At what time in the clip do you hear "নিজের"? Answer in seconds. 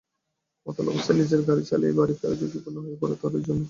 1.19-1.41